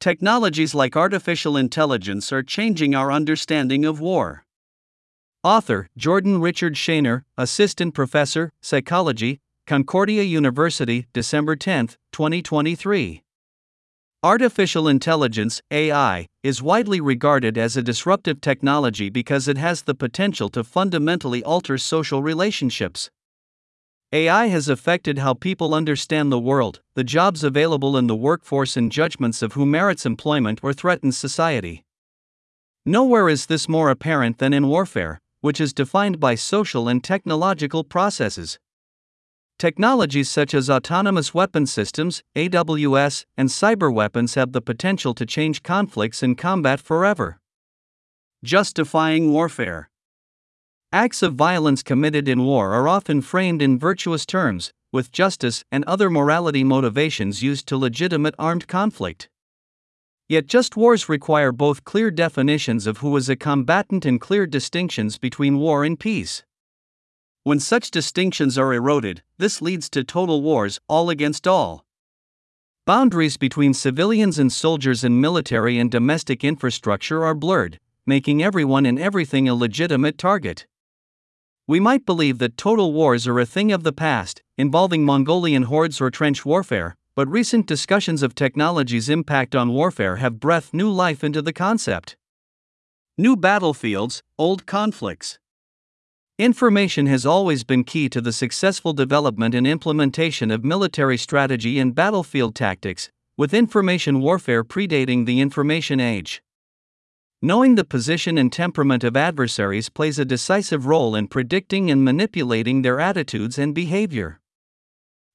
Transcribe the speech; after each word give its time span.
Technologies 0.00 0.74
like 0.74 0.96
artificial 0.96 1.58
intelligence 1.58 2.32
are 2.32 2.42
changing 2.42 2.94
our 2.94 3.12
understanding 3.12 3.84
of 3.84 4.00
war. 4.00 4.46
Author 5.44 5.90
Jordan 5.94 6.40
Richard 6.40 6.74
Schoenherr, 6.74 7.24
Assistant 7.36 7.92
Professor, 7.92 8.50
Psychology, 8.62 9.40
Concordia 9.66 10.22
University, 10.22 11.06
December 11.12 11.54
10, 11.54 11.88
2023. 12.12 13.22
Artificial 14.22 14.88
intelligence, 14.88 15.60
AI, 15.70 16.26
is 16.42 16.62
widely 16.62 17.02
regarded 17.02 17.58
as 17.58 17.76
a 17.76 17.82
disruptive 17.82 18.40
technology 18.40 19.10
because 19.10 19.48
it 19.48 19.58
has 19.58 19.82
the 19.82 19.94
potential 19.94 20.48
to 20.48 20.64
fundamentally 20.64 21.44
alter 21.44 21.76
social 21.76 22.22
relationships. 22.22 23.10
AI 24.12 24.48
has 24.48 24.68
affected 24.68 25.18
how 25.18 25.34
people 25.34 25.72
understand 25.72 26.32
the 26.32 26.38
world, 26.38 26.80
the 26.94 27.04
jobs 27.04 27.44
available 27.44 27.96
in 27.96 28.08
the 28.08 28.16
workforce, 28.16 28.76
and 28.76 28.90
judgments 28.90 29.40
of 29.40 29.52
who 29.52 29.64
merits 29.64 30.04
employment 30.04 30.58
or 30.64 30.72
threatens 30.72 31.16
society. 31.16 31.84
Nowhere 32.84 33.28
is 33.28 33.46
this 33.46 33.68
more 33.68 33.88
apparent 33.88 34.38
than 34.38 34.52
in 34.52 34.66
warfare, 34.66 35.20
which 35.42 35.60
is 35.60 35.72
defined 35.72 36.18
by 36.18 36.34
social 36.34 36.88
and 36.88 37.04
technological 37.04 37.84
processes. 37.84 38.58
Technologies 39.60 40.28
such 40.28 40.54
as 40.54 40.70
autonomous 40.70 41.32
weapon 41.32 41.66
systems, 41.66 42.24
AWS, 42.34 43.26
and 43.36 43.48
cyber 43.48 43.92
weapons 43.92 44.34
have 44.34 44.50
the 44.50 44.62
potential 44.62 45.14
to 45.14 45.24
change 45.26 45.62
conflicts 45.62 46.20
and 46.20 46.36
combat 46.36 46.80
forever. 46.80 47.38
Justifying 48.42 49.32
warfare. 49.32 49.89
Acts 50.92 51.22
of 51.22 51.36
violence 51.36 51.84
committed 51.84 52.26
in 52.26 52.42
war 52.42 52.72
are 52.72 52.88
often 52.88 53.22
framed 53.22 53.62
in 53.62 53.78
virtuous 53.78 54.26
terms, 54.26 54.72
with 54.90 55.12
justice 55.12 55.64
and 55.70 55.84
other 55.84 56.10
morality 56.10 56.64
motivations 56.64 57.44
used 57.44 57.68
to 57.68 57.76
legitimate 57.76 58.34
armed 58.40 58.66
conflict. 58.66 59.28
Yet 60.28 60.48
just 60.48 60.76
wars 60.76 61.08
require 61.08 61.52
both 61.52 61.84
clear 61.84 62.10
definitions 62.10 62.88
of 62.88 62.98
who 62.98 63.16
is 63.16 63.28
a 63.28 63.36
combatant 63.36 64.04
and 64.04 64.20
clear 64.20 64.48
distinctions 64.48 65.16
between 65.16 65.58
war 65.58 65.84
and 65.84 65.96
peace. 65.96 66.42
When 67.44 67.60
such 67.60 67.92
distinctions 67.92 68.58
are 68.58 68.74
eroded, 68.74 69.22
this 69.38 69.62
leads 69.62 69.88
to 69.90 70.02
total 70.02 70.42
wars, 70.42 70.80
all 70.88 71.08
against 71.08 71.46
all. 71.46 71.84
Boundaries 72.84 73.36
between 73.36 73.74
civilians 73.74 74.40
and 74.40 74.52
soldiers 74.52 75.04
and 75.04 75.20
military 75.20 75.78
and 75.78 75.88
domestic 75.88 76.42
infrastructure 76.42 77.24
are 77.24 77.36
blurred, 77.36 77.78
making 78.06 78.42
everyone 78.42 78.86
and 78.86 78.98
everything 78.98 79.48
a 79.48 79.54
legitimate 79.54 80.18
target. 80.18 80.66
We 81.70 81.78
might 81.78 82.04
believe 82.04 82.38
that 82.38 82.56
total 82.56 82.92
wars 82.92 83.28
are 83.28 83.38
a 83.38 83.46
thing 83.46 83.70
of 83.70 83.84
the 83.84 83.92
past, 83.92 84.42
involving 84.58 85.04
Mongolian 85.04 85.62
hordes 85.62 86.00
or 86.00 86.10
trench 86.10 86.44
warfare, 86.44 86.96
but 87.14 87.28
recent 87.28 87.68
discussions 87.68 88.24
of 88.24 88.34
technology's 88.34 89.08
impact 89.08 89.54
on 89.54 89.72
warfare 89.72 90.16
have 90.16 90.40
breathed 90.40 90.74
new 90.74 90.90
life 90.90 91.22
into 91.22 91.40
the 91.40 91.52
concept. 91.52 92.16
New 93.16 93.36
battlefields, 93.36 94.20
old 94.36 94.66
conflicts. 94.66 95.38
Information 96.40 97.06
has 97.06 97.24
always 97.24 97.62
been 97.62 97.84
key 97.84 98.08
to 98.08 98.20
the 98.20 98.32
successful 98.32 98.92
development 98.92 99.54
and 99.54 99.64
implementation 99.64 100.50
of 100.50 100.64
military 100.64 101.16
strategy 101.16 101.78
and 101.78 101.94
battlefield 101.94 102.56
tactics, 102.56 103.12
with 103.36 103.54
information 103.54 104.18
warfare 104.18 104.64
predating 104.64 105.24
the 105.24 105.40
information 105.40 106.00
age. 106.00 106.42
Knowing 107.42 107.74
the 107.74 107.84
position 107.84 108.36
and 108.36 108.52
temperament 108.52 109.02
of 109.02 109.16
adversaries 109.16 109.88
plays 109.88 110.18
a 110.18 110.26
decisive 110.26 110.84
role 110.84 111.16
in 111.16 111.26
predicting 111.26 111.90
and 111.90 112.04
manipulating 112.04 112.82
their 112.82 113.00
attitudes 113.00 113.58
and 113.58 113.74
behavior. 113.74 114.40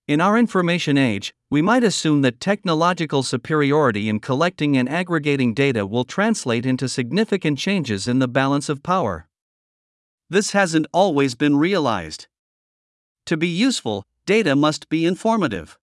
In 0.08 0.22
our 0.22 0.38
information 0.38 1.00
age, 1.00 1.34
we 1.50 1.64
might 1.64 1.84
assume 1.84 2.22
that 2.22 2.40
technological 2.40 3.24
superiority 3.24 4.08
in 4.08 4.20
collecting 4.20 4.78
and 4.78 4.88
aggregating 4.88 5.56
data 5.56 5.84
will 5.88 6.04
translate 6.04 6.64
into 6.64 6.88
significant 6.88 7.58
changes 7.58 8.08
in 8.08 8.20
the 8.20 8.28
balance 8.28 8.70
of 8.70 8.84
power. 8.84 9.28
This 10.30 10.52
hasn't 10.52 10.86
always 10.94 11.34
been 11.34 11.58
realized. 11.58 12.28
To 13.26 13.36
be 13.36 13.48
useful, 13.48 14.06
data 14.28 14.56
must 14.56 14.90
be 14.90 15.08
informative. 15.08 15.80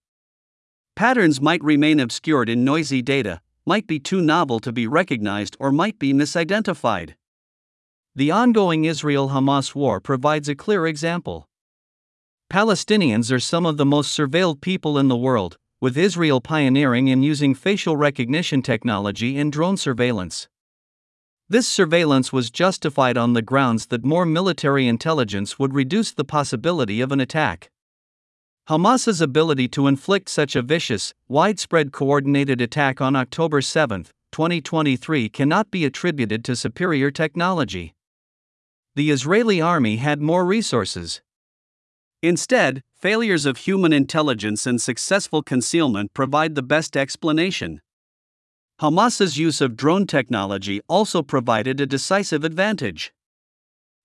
Patterns 0.95 1.41
might 1.41 1.65
remain 1.65 1.99
obscured 1.99 2.49
in 2.49 2.65
noisy 2.65 3.03
data, 3.03 3.41
might 3.67 3.87
be 3.87 3.99
too 3.99 4.21
novel 4.21 4.61
to 4.61 4.73
be 4.73 4.87
recognized, 4.87 5.57
or 5.59 5.73
might 5.73 5.99
be 5.99 6.13
misidentified. 6.13 7.15
The 8.15 8.31
ongoing 8.31 8.85
Israel 8.85 9.31
Hamas 9.31 9.75
war 9.75 10.01
provides 10.01 10.49
a 10.49 10.55
clear 10.55 10.87
example. 10.87 11.49
Palestinians 12.53 13.33
are 13.33 13.41
some 13.41 13.65
of 13.65 13.79
the 13.79 13.87
most 13.87 14.17
surveilled 14.17 14.61
people 14.61 14.99
in 14.99 15.09
the 15.09 15.17
world, 15.17 15.57
with 15.81 15.97
Israel 15.97 16.41
pioneering 16.41 17.09
in 17.09 17.25
using 17.25 17.55
facial 17.55 17.97
recognition 17.97 18.63
technology 18.63 19.37
and 19.37 19.51
drone 19.51 19.77
surveillance. 19.77 20.49
This 21.49 21.67
surveillance 21.67 22.33
was 22.33 22.53
justified 22.53 23.19
on 23.19 23.33
the 23.33 23.43
grounds 23.43 23.87
that 23.87 24.05
more 24.05 24.25
military 24.25 24.87
intelligence 24.87 25.59
would 25.59 25.75
reduce 25.75 26.13
the 26.13 26.25
possibility 26.25 27.01
of 27.01 27.11
an 27.11 27.19
attack. 27.19 27.72
Hamas's 28.69 29.21
ability 29.21 29.67
to 29.69 29.89
inflict 29.89 30.29
such 30.29 30.55
a 30.55 30.63
vicious, 30.63 31.13
widespread 31.27 31.91
coordinated 31.91 32.61
attack 32.61 33.01
on 33.01 33.17
October 33.17 33.61
7, 33.61 34.05
2023 34.31 35.29
cannot 35.29 35.71
be 35.73 35.85
attributed 35.85 36.45
to 36.45 36.55
superior 36.55 37.11
technology. 37.11 37.95
The 38.95 39.11
Israeli 39.11 39.61
army 39.61 39.97
had 39.97 40.23
more 40.23 40.45
resources. 40.45 41.23
Instead, 42.23 42.83
failures 42.95 43.47
of 43.47 43.57
human 43.57 43.93
intelligence 43.93 44.65
and 44.65 44.81
successful 44.81 45.43
concealment 45.43 46.15
provide 46.15 46.55
the 46.55 46.63
best 46.63 46.97
explanation. 46.97 47.81
Hamas's 48.81 49.39
use 49.39 49.61
of 49.61 49.77
drone 49.77 50.07
technology 50.07 50.81
also 50.89 51.21
provided 51.21 51.81
a 51.81 51.87
decisive 51.87 52.45
advantage. 52.45 53.13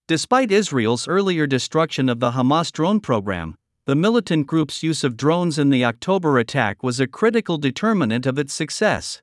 Despite 0.07 0.51
Israel's 0.51 1.07
earlier 1.07 1.45
destruction 1.45 2.09
of 2.09 2.19
the 2.19 2.31
Hamas 2.31 2.71
drone 2.71 2.99
program, 2.99 3.55
the 3.87 3.95
militant 3.95 4.45
group's 4.45 4.83
use 4.83 5.05
of 5.05 5.15
drones 5.15 5.57
in 5.57 5.69
the 5.69 5.85
October 5.85 6.37
attack 6.37 6.83
was 6.83 6.99
a 6.99 7.07
critical 7.07 7.57
determinant 7.57 8.25
of 8.25 8.37
its 8.37 8.53
success. 8.53 9.21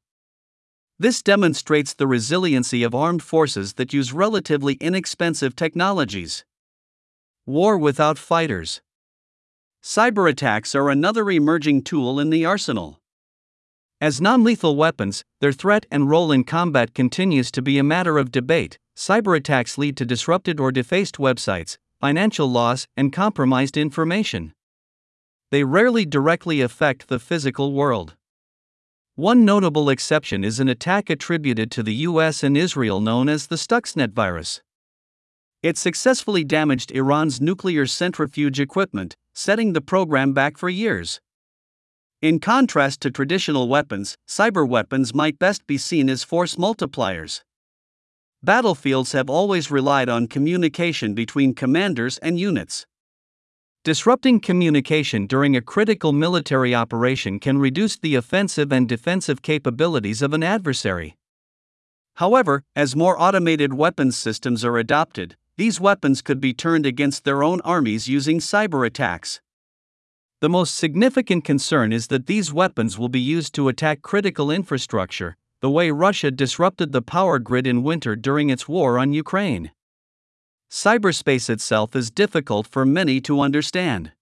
This 0.98 1.22
demonstrates 1.22 1.92
the 1.92 2.06
resiliency 2.06 2.82
of 2.82 2.94
armed 2.94 3.22
forces 3.22 3.74
that 3.74 3.92
use 3.92 4.14
relatively 4.14 4.78
inexpensive 4.80 5.54
technologies. 5.54 6.46
War 7.44 7.76
without 7.76 8.16
fighters. 8.16 8.80
Cyber 9.82 10.30
attacks 10.30 10.74
are 10.74 10.88
another 10.88 11.30
emerging 11.30 11.82
tool 11.82 12.18
in 12.18 12.30
the 12.30 12.46
arsenal. 12.46 13.02
As 14.00 14.18
non 14.18 14.42
lethal 14.42 14.76
weapons, 14.76 15.26
their 15.42 15.52
threat 15.52 15.84
and 15.90 16.08
role 16.08 16.32
in 16.32 16.42
combat 16.42 16.94
continues 16.94 17.50
to 17.50 17.60
be 17.60 17.76
a 17.76 17.84
matter 17.84 18.16
of 18.16 18.32
debate. 18.32 18.78
Cyber 18.96 19.36
attacks 19.36 19.76
lead 19.76 19.94
to 19.98 20.06
disrupted 20.06 20.58
or 20.58 20.72
defaced 20.72 21.16
websites, 21.16 21.76
financial 22.04 22.46
loss, 22.46 22.86
and 22.98 23.14
compromised 23.14 23.78
information. 23.78 24.52
They 25.50 25.64
rarely 25.64 26.04
directly 26.04 26.60
affect 26.60 27.08
the 27.08 27.18
physical 27.18 27.72
world. 27.72 28.14
One 29.14 29.46
notable 29.46 29.88
exception 29.88 30.44
is 30.44 30.60
an 30.60 30.68
attack 30.68 31.08
attributed 31.08 31.70
to 31.70 31.82
the 31.82 31.94
US 32.08 32.42
and 32.42 32.58
Israel 32.58 33.00
known 33.00 33.30
as 33.30 33.46
the 33.46 33.56
Stuxnet 33.56 34.12
virus. 34.12 34.60
It 35.62 35.78
successfully 35.78 36.44
damaged 36.44 36.92
Iran's 36.92 37.40
nuclear 37.40 37.86
centrifuge 37.86 38.60
equipment, 38.60 39.16
setting 39.34 39.72
the 39.72 39.80
program 39.80 40.34
back 40.34 40.58
for 40.58 40.68
years. 40.68 41.22
In 42.20 42.38
contrast 42.38 43.00
to 43.00 43.10
traditional 43.10 43.66
weapons, 43.66 44.18
cyber 44.28 44.68
weapons 44.68 45.14
might 45.14 45.38
best 45.38 45.66
be 45.66 45.78
seen 45.78 46.10
as 46.10 46.22
force 46.22 46.56
multipliers. 46.56 47.40
Battlefields 48.44 49.12
have 49.12 49.30
always 49.30 49.70
relied 49.70 50.10
on 50.10 50.26
communication 50.26 51.14
between 51.14 51.54
commanders 51.54 52.18
and 52.18 52.38
units. 52.38 52.84
Disrupting 53.84 54.40
communication 54.40 55.26
during 55.26 55.56
a 55.56 55.62
critical 55.62 56.12
military 56.12 56.74
operation 56.74 57.40
can 57.40 57.56
reduce 57.56 57.96
the 57.96 58.16
offensive 58.16 58.70
and 58.70 58.86
defensive 58.86 59.40
capabilities 59.40 60.20
of 60.20 60.34
an 60.34 60.42
adversary. 60.42 61.16
However, 62.16 62.64
as 62.76 62.94
more 62.94 63.18
automated 63.18 63.72
weapons 63.72 64.14
systems 64.14 64.62
are 64.62 64.76
adopted, 64.76 65.36
these 65.56 65.80
weapons 65.80 66.20
could 66.20 66.38
be 66.38 66.52
turned 66.52 66.84
against 66.84 67.24
their 67.24 67.42
own 67.42 67.62
armies 67.62 68.08
using 68.08 68.40
cyber 68.40 68.86
attacks. 68.86 69.40
The 70.42 70.50
most 70.50 70.76
significant 70.76 71.44
concern 71.44 71.94
is 71.94 72.08
that 72.08 72.26
these 72.26 72.52
weapons 72.52 72.98
will 72.98 73.08
be 73.08 73.20
used 73.20 73.54
to 73.54 73.68
attack 73.68 74.02
critical 74.02 74.50
infrastructure, 74.50 75.38
the 75.64 75.70
way 75.70 75.90
Russia 75.90 76.30
disrupted 76.30 76.92
the 76.92 77.00
power 77.00 77.38
grid 77.38 77.66
in 77.66 77.82
winter 77.82 78.14
during 78.14 78.50
its 78.50 78.68
war 78.68 78.98
on 78.98 79.14
Ukraine. 79.14 79.72
Cyberspace 80.70 81.48
itself 81.48 81.96
is 81.96 82.10
difficult 82.10 82.66
for 82.66 82.84
many 82.84 83.18
to 83.22 83.40
understand. 83.40 84.12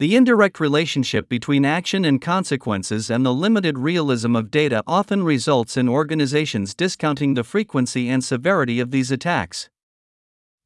The 0.00 0.16
indirect 0.16 0.58
relationship 0.58 1.28
between 1.28 1.64
action 1.64 2.04
and 2.04 2.20
consequences 2.20 3.10
and 3.10 3.24
the 3.24 3.32
limited 3.32 3.78
realism 3.78 4.34
of 4.34 4.50
data 4.50 4.82
often 4.88 5.22
results 5.22 5.76
in 5.76 5.88
organizations 5.88 6.74
discounting 6.74 7.34
the 7.34 7.44
frequency 7.44 8.08
and 8.08 8.24
severity 8.24 8.80
of 8.80 8.90
these 8.90 9.12
attacks. 9.12 9.70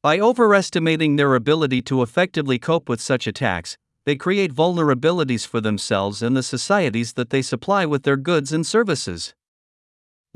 By 0.03 0.19
overestimating 0.19 1.17
their 1.17 1.35
ability 1.35 1.83
to 1.83 2.01
effectively 2.01 2.59
cope 2.59 2.89
with 2.89 3.03
such 3.03 3.27
attacks, 3.27 3.77
they 4.07 4.17
create 4.17 4.55
vulnerabilities 4.55 5.47
for 5.47 5.61
themselves 5.61 6.23
and 6.23 6.35
the 6.35 6.43
societies 6.43 7.13
that 7.13 7.29
they 7.29 7.43
supply 7.43 7.85
with 7.85 8.05
their 8.05 8.17
goods 8.17 8.51
and 8.51 8.67
services. 8.67 9.35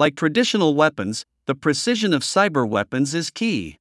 Like 0.00 0.14
traditional 0.14 0.76
weapons, 0.76 1.26
the 1.46 1.56
precision 1.56 2.14
of 2.14 2.22
cyber 2.22 2.68
weapons 2.68 3.14
is 3.14 3.30
key. 3.30 3.78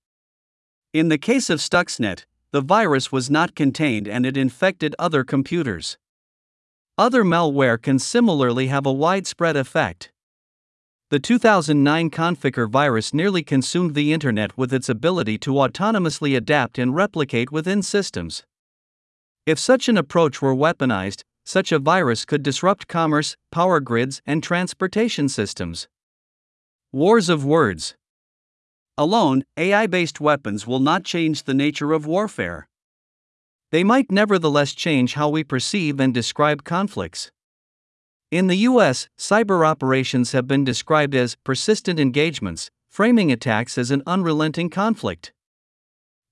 In 0.91 1.09
the 1.09 1.19
case 1.19 1.47
of 1.47 1.59
Stuxnet, 1.59 2.25
the 2.51 2.61
virus 2.61 3.11
was 3.11 3.29
not 3.29 3.53
contained 3.53 4.07
and 4.07 4.25
it 4.25 4.35
infected 4.35 4.95
other 4.97 5.23
computers. 5.23 5.99
Other 6.97 7.23
malware 7.23 7.79
can 7.79 7.99
similarly 7.99 8.65
have 8.65 8.87
a 8.87 8.91
widespread 8.91 9.55
effect. 9.55 10.11
The 11.11 11.19
2009 11.19 12.09
Conficker 12.09 12.67
virus 12.67 13.13
nearly 13.13 13.43
consumed 13.43 13.93
the 13.93 14.11
Internet 14.11 14.57
with 14.57 14.73
its 14.73 14.89
ability 14.89 15.37
to 15.39 15.51
autonomously 15.51 16.35
adapt 16.35 16.79
and 16.79 16.95
replicate 16.95 17.51
within 17.51 17.83
systems. 17.83 18.43
If 19.45 19.59
such 19.59 19.87
an 19.87 19.97
approach 19.97 20.41
were 20.41 20.55
weaponized, 20.55 21.21
such 21.45 21.71
a 21.71 21.77
virus 21.77 22.25
could 22.25 22.41
disrupt 22.41 22.87
commerce, 22.87 23.37
power 23.51 23.79
grids, 23.79 24.23
and 24.25 24.41
transportation 24.41 25.29
systems. 25.29 25.87
Wars 26.97 27.29
of 27.29 27.45
words. 27.45 27.93
Alone, 28.97 29.43
AI 29.55 29.85
based 29.85 30.19
weapons 30.19 30.65
will 30.65 30.79
not 30.79 31.03
change 31.03 31.43
the 31.43 31.53
nature 31.53 31.93
of 31.93 32.07
warfare. 32.07 32.67
They 33.71 33.83
might 33.83 34.09
nevertheless 34.09 34.73
change 34.73 35.13
how 35.13 35.29
we 35.29 35.43
perceive 35.43 35.99
and 35.99 36.11
describe 36.11 36.63
conflicts. 36.63 37.29
In 38.31 38.47
the 38.47 38.65
US, 38.69 39.09
cyber 39.15 39.63
operations 39.63 40.31
have 40.31 40.47
been 40.47 40.63
described 40.63 41.13
as 41.13 41.35
persistent 41.43 41.99
engagements, 41.99 42.71
framing 42.89 43.31
attacks 43.31 43.77
as 43.77 43.91
an 43.91 44.01
unrelenting 44.07 44.71
conflict. 44.71 45.31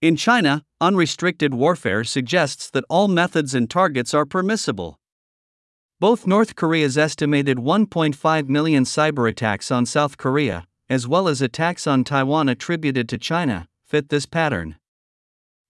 In 0.01 0.15
China, 0.15 0.63
unrestricted 0.81 1.53
warfare 1.53 2.03
suggests 2.03 2.71
that 2.71 2.85
all 2.89 3.07
methods 3.07 3.53
and 3.53 3.69
targets 3.69 4.15
are 4.15 4.25
permissible. 4.25 4.97
Both 5.97 6.27
North 6.27 6.57
Korea's 6.57 6.97
estimated 6.97 7.57
1.5 7.57 8.49
million 8.49 8.83
cyber 8.83 9.29
attacks 9.29 9.71
on 9.71 9.85
South 9.85 10.17
Korea, 10.17 10.67
as 10.89 11.07
well 11.07 11.29
as 11.29 11.41
attacks 11.41 11.87
on 11.87 12.03
Taiwan 12.03 12.49
attributed 12.49 13.07
to 13.07 13.17
China, 13.17 13.69
fit 13.85 14.09
this 14.09 14.25
pattern. 14.25 14.75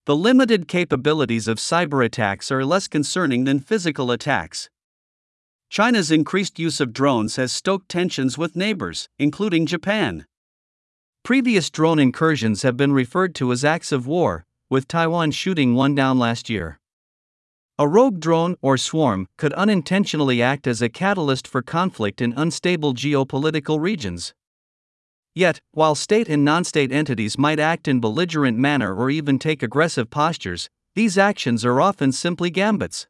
The 0.08 0.16
limited 0.16 0.68
capabilities 0.68 1.48
of 1.48 1.60
cyber 1.60 2.04
attacks 2.04 2.52
are 2.52 2.66
less 2.66 2.88
concerning 2.88 3.44
than 3.44 3.60
physical 3.60 4.10
attacks. 4.10 4.68
China's 5.70 6.10
increased 6.10 6.58
use 6.58 6.80
of 6.80 6.92
drones 6.92 7.36
has 7.36 7.52
stoked 7.52 7.88
tensions 7.88 8.36
with 8.36 8.56
neighbors, 8.56 9.10
including 9.20 9.68
Japan. 9.68 10.26
Previous 11.24 11.70
drone 11.70 12.00
incursions 12.00 12.64
have 12.64 12.76
been 12.76 12.94
referred 12.94 13.36
to 13.36 13.52
as 13.52 13.64
acts 13.64 13.92
of 13.92 14.08
war, 14.08 14.48
with 14.72 14.88
Taiwan 14.88 15.30
shooting 15.30 15.76
one 15.76 15.94
down 15.94 16.18
last 16.18 16.50
year. 16.50 16.80
A 17.78 17.90
rogue 17.90 18.22
drone 18.22 18.56
or 18.62 18.78
swarm 18.78 19.28
could 19.38 19.52
unintentionally 19.52 20.42
act 20.42 20.66
as 20.66 20.82
a 20.82 20.88
catalyst 20.88 21.46
for 21.46 21.62
conflict 21.62 22.22
in 22.22 22.34
unstable 22.38 22.94
geopolitical 22.94 23.82
regions. 23.82 24.34
Yet, 25.34 25.60
while 25.74 25.94
state 25.94 26.30
and 26.30 26.46
non 26.46 26.64
state 26.64 26.94
entities 26.94 27.38
might 27.38 27.60
act 27.60 27.90
in 27.90 28.00
belligerent 28.00 28.58
manner 28.58 28.96
or 28.96 29.10
even 29.10 29.38
take 29.38 29.62
aggressive 29.62 30.10
postures, 30.10 30.70
these 30.96 31.18
actions 31.18 31.66
are 31.66 31.82
often 31.82 32.14
simply 32.14 32.50
gambits. 32.50 33.08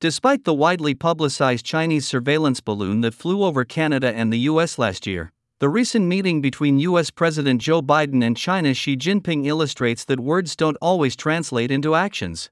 Despite 0.00 0.42
the 0.42 0.54
widely 0.54 0.96
publicized 0.96 1.64
Chinese 1.64 2.08
surveillance 2.08 2.60
balloon 2.60 3.02
that 3.02 3.14
flew 3.14 3.44
over 3.44 3.64
Canada 3.64 4.12
and 4.12 4.32
the 4.32 4.48
US 4.50 4.80
last 4.80 5.06
year, 5.06 5.30
the 5.60 5.68
recent 5.68 6.06
meeting 6.06 6.40
between 6.40 6.80
US 6.80 7.12
President 7.12 7.62
Joe 7.62 7.82
Biden 7.82 8.24
and 8.24 8.36
China's 8.36 8.76
Xi 8.76 8.96
Jinping 8.96 9.46
illustrates 9.46 10.04
that 10.06 10.18
words 10.18 10.56
don't 10.56 10.78
always 10.82 11.14
translate 11.14 11.70
into 11.70 11.94
actions. 11.94 12.50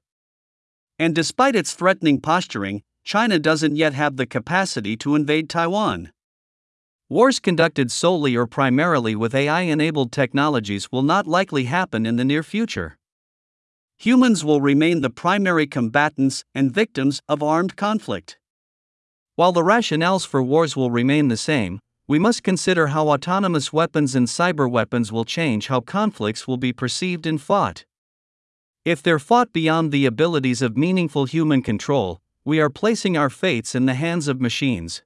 And 0.99 1.15
despite 1.15 1.55
its 1.55 1.73
threatening 1.73 2.21
posturing, 2.21 2.83
China 3.03 3.39
doesn't 3.39 3.75
yet 3.75 3.93
have 3.95 4.17
the 4.17 4.27
capacity 4.27 4.95
to 4.97 5.15
invade 5.15 5.49
Taiwan. 5.49 6.11
Wars 7.09 7.39
conducted 7.39 7.89
solely 7.89 8.35
or 8.35 8.45
primarily 8.45 9.15
with 9.15 9.33
AI 9.33 9.61
enabled 9.61 10.11
technologies 10.11 10.91
will 10.91 11.01
not 11.01 11.25
likely 11.25 11.63
happen 11.63 12.05
in 12.05 12.17
the 12.17 12.25
near 12.25 12.43
future 12.43 12.99
humans 13.99 14.45
will 14.45 14.61
remain 14.61 15.01
the 15.01 15.09
primary 15.09 15.67
combatants 15.67 16.45
and 16.55 16.71
victims 16.71 17.21
of 17.27 17.43
armed 17.43 17.75
conflict. 17.75 18.37
While 19.35 19.51
the 19.51 19.61
rationales 19.61 20.25
for 20.25 20.41
wars 20.41 20.73
will 20.77 20.89
remain 20.89 21.27
the 21.27 21.35
same, 21.35 21.79
we 22.07 22.17
must 22.17 22.41
consider 22.41 22.87
how 22.87 23.09
autonomous 23.09 23.73
weapons 23.73 24.15
and 24.15 24.25
cyber 24.27 24.71
weapons 24.71 25.11
will 25.11 25.25
change 25.25 25.67
how 25.67 25.81
conflicts 25.81 26.47
will 26.47 26.55
be 26.55 26.71
perceived 26.71 27.27
and 27.27 27.41
fought. 27.41 27.83
If 28.89 29.03
they're 29.03 29.19
fought 29.19 29.53
beyond 29.53 29.91
the 29.91 30.07
abilities 30.07 30.63
of 30.63 30.75
meaningful 30.75 31.25
human 31.25 31.61
control, 31.61 32.21
we 32.43 32.59
are 32.59 32.71
placing 32.71 33.15
our 33.15 33.29
fates 33.29 33.75
in 33.75 33.85
the 33.85 33.93
hands 33.93 34.27
of 34.27 34.41
machines. 34.41 35.03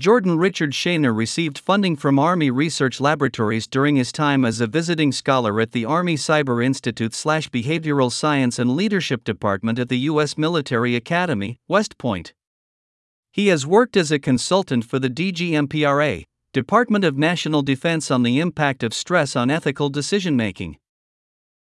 Jordan 0.00 0.36
Richard 0.36 0.72
Schoenherr 0.72 1.16
received 1.16 1.60
funding 1.60 1.94
from 1.94 2.18
Army 2.18 2.50
Research 2.50 3.00
Laboratories 3.00 3.68
during 3.68 3.94
his 3.94 4.10
time 4.10 4.44
as 4.44 4.60
a 4.60 4.66
visiting 4.66 5.12
scholar 5.12 5.60
at 5.60 5.70
the 5.70 5.84
Army 5.84 6.16
Cyber 6.16 6.58
Institute 6.60 7.14
slash 7.14 7.48
Behavioral 7.50 8.10
Science 8.10 8.58
and 8.58 8.74
Leadership 8.74 9.22
Department 9.22 9.78
at 9.78 9.88
the 9.88 10.10
U.S. 10.10 10.36
Military 10.36 10.96
Academy, 10.96 11.60
West 11.68 11.98
Point. 11.98 12.32
He 13.30 13.46
has 13.46 13.64
worked 13.64 13.96
as 13.96 14.10
a 14.10 14.18
consultant 14.18 14.84
for 14.84 14.98
the 14.98 15.08
DGMPRA, 15.08 16.24
Department 16.52 17.04
of 17.04 17.16
National 17.16 17.62
Defense 17.62 18.10
on 18.10 18.24
the 18.24 18.40
impact 18.40 18.82
of 18.82 18.92
stress 18.92 19.36
on 19.36 19.52
ethical 19.52 19.88
decision 19.88 20.36
making. 20.36 20.78